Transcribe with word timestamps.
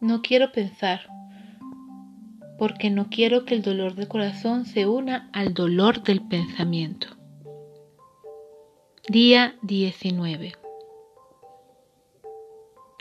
No 0.00 0.22
quiero 0.22 0.52
pensar, 0.52 1.08
porque 2.58 2.90
no 2.90 3.08
quiero 3.08 3.44
que 3.44 3.54
el 3.54 3.62
dolor 3.62 3.94
del 3.94 4.08
corazón 4.08 4.66
se 4.66 4.86
una 4.86 5.30
al 5.32 5.54
dolor 5.54 6.02
del 6.02 6.20
pensamiento. 6.20 7.08
Día 9.08 9.54
19. 9.62 10.54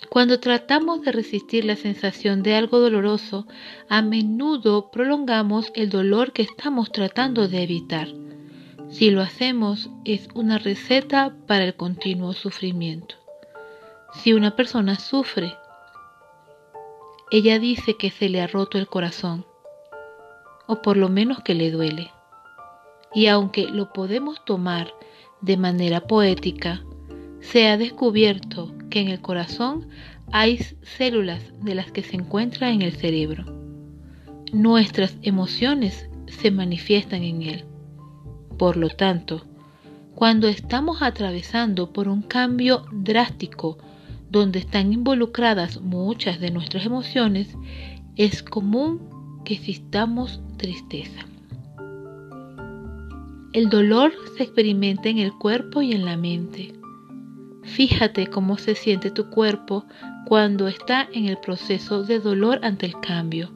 Cuando 0.09 0.39
tratamos 0.39 1.02
de 1.02 1.11
resistir 1.11 1.66
la 1.66 1.75
sensación 1.75 2.43
de 2.43 2.55
algo 2.55 2.79
doloroso, 2.79 3.48
a 3.89 4.04
menudo 4.04 4.91
prolongamos 4.91 5.71
el 5.75 5.89
dolor 5.89 6.32
que 6.32 6.44
estamos 6.44 6.91
tratando 6.91 7.48
de 7.48 7.64
evitar. 7.64 8.10
Si 8.89 9.10
lo 9.10 9.21
hacemos, 9.21 9.89
es 10.05 10.28
una 10.36 10.60
receta 10.60 11.36
para 11.48 11.66
el 11.66 11.75
continuo 11.75 12.34
sufrimiento. 12.34 13.16
Si 14.13 14.34
una 14.34 14.55
persona 14.55 14.99
sufre, 14.99 15.55
ella 17.34 17.58
dice 17.58 17.98
que 17.98 18.12
se 18.12 18.30
le 18.30 18.42
ha 18.42 18.46
roto 18.46 18.78
el 18.78 18.86
corazón, 18.86 19.44
o 20.68 20.84
por 20.84 20.98
lo 20.98 21.10
menos 21.10 21.42
que 21.42 21.56
le 21.56 21.72
duele. 21.72 22.12
Y 23.12 23.26
aunque 23.26 23.66
lo 23.66 23.92
podemos 23.92 24.46
tomar 24.46 24.94
de 25.42 25.58
manera 25.58 26.02
poética, 26.02 26.84
se 27.40 27.68
ha 27.70 27.78
descubierto 27.78 28.72
que 28.92 29.00
en 29.00 29.08
el 29.08 29.20
corazón 29.20 29.90
hay 30.32 30.59
células 30.84 31.42
de 31.59 31.73
las 31.73 31.92
que 31.92 32.04
se 32.04 32.18
encuentra 32.18 32.70
en 32.70 32.84
el 32.84 32.92
cerebro. 32.92 33.45
Nuestras 34.52 35.18
emociones 35.23 36.08
se 36.28 36.52
manifiestan 36.52 37.23
en 37.23 37.42
él. 37.42 37.66
Por 38.59 38.78
lo 38.78 38.90
tanto, 38.90 39.44
cuando 40.14 40.48
estamos 40.48 41.02
atravesando 41.02 41.94
por 41.94 42.09
un 42.09 42.22
cambio 42.22 42.86
drástico 42.92 43.80
donde 44.34 44.58
están 44.58 44.92
involucradas 44.92 45.80
muchas 45.80 46.39
de 46.39 46.50
nuestras 46.50 46.88
emociones, 46.88 47.56
es 48.16 48.42
común 48.42 49.00
que 49.45 49.53
existamos 49.53 50.42
tristeza. 50.58 51.28
El 53.53 53.70
dolor 53.70 54.12
se 54.36 54.44
experimenta 54.44 55.09
en 55.09 55.20
el 55.20 55.34
cuerpo 55.34 55.84
y 55.84 55.92
en 55.92 56.03
la 56.03 56.17
mente. 56.17 56.73
Fíjate 57.62 58.25
cómo 58.25 58.58
se 58.58 58.73
siente 58.73 59.12
tu 59.12 59.30
cuerpo 59.30 59.86
cuando 60.25 60.68
está 60.68 61.08
en 61.14 61.28
el 61.28 61.38
proceso 61.38 62.03
de 62.03 62.20
dolor 62.20 62.59
ante 62.64 62.88
el 62.88 63.00
cambio. 63.00 63.52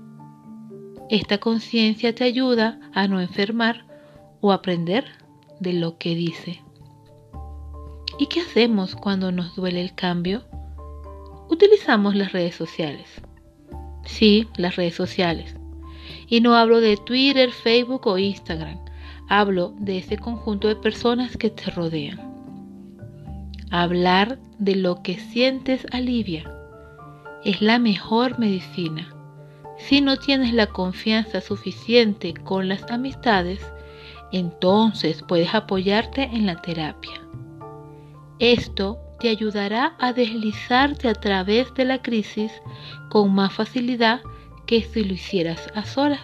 Esta 1.09 1.39
conciencia 1.39 2.13
te 2.13 2.23
ayuda 2.23 2.79
a 2.93 3.07
no 3.07 3.19
enfermar 3.19 3.87
o 4.41 4.51
aprender 4.51 5.05
de 5.59 5.73
lo 5.73 5.97
que 5.97 6.13
dice. 6.13 6.61
¿Y 8.19 8.27
qué 8.27 8.41
hacemos 8.41 8.95
cuando 8.95 9.31
nos 9.31 9.55
duele 9.55 9.81
el 9.81 9.95
cambio? 9.95 10.43
Utilizamos 11.57 12.13
las 12.13 12.33
redes 12.33 12.53
sociales. 12.53 13.07
Sí, 14.05 14.47
las 14.57 14.75
redes 14.75 14.93
sociales. 14.93 15.55
Y 16.27 16.39
no 16.39 16.55
hablo 16.55 16.81
de 16.81 16.97
Twitter, 16.97 17.51
Facebook 17.51 18.05
o 18.05 18.19
Instagram. 18.19 18.77
Hablo 19.27 19.73
de 19.79 19.97
ese 19.97 20.19
conjunto 20.19 20.67
de 20.67 20.75
personas 20.75 21.35
que 21.35 21.49
te 21.49 21.71
rodean. 21.71 22.21
Hablar 23.71 24.37
de 24.59 24.75
lo 24.75 25.01
que 25.01 25.17
sientes 25.17 25.87
alivia. 25.91 26.43
Es 27.43 27.59
la 27.59 27.79
mejor 27.79 28.37
medicina. 28.37 29.11
Si 29.79 29.99
no 29.99 30.17
tienes 30.17 30.53
la 30.53 30.67
confianza 30.67 31.41
suficiente 31.41 32.35
con 32.35 32.67
las 32.67 32.83
amistades, 32.91 33.65
entonces 34.31 35.23
puedes 35.27 35.55
apoyarte 35.55 36.21
en 36.21 36.45
la 36.45 36.61
terapia. 36.61 37.19
Esto 38.37 38.99
te 39.19 39.29
ayudará 39.29 39.95
a 39.99 40.13
deslizarte 40.13 41.09
a 41.09 41.13
través 41.13 41.73
de 41.73 41.85
la 41.85 42.01
crisis 42.01 42.51
con 43.09 43.33
más 43.33 43.53
facilidad 43.53 44.21
que 44.65 44.81
si 44.83 45.03
lo 45.03 45.13
hicieras 45.13 45.67
a 45.75 45.85
solas. 45.85 46.21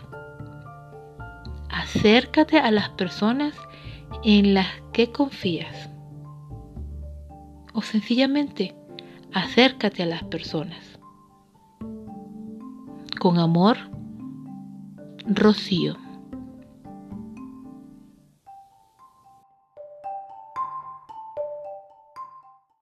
Acércate 1.69 2.59
a 2.59 2.69
las 2.71 2.89
personas 2.89 3.55
en 4.23 4.53
las 4.53 4.67
que 4.91 5.11
confías. 5.11 5.89
O 7.73 7.81
sencillamente, 7.81 8.75
acércate 9.33 10.03
a 10.03 10.05
las 10.05 10.23
personas. 10.23 10.99
Con 13.19 13.39
amor, 13.39 13.77
Rocío. 15.25 16.02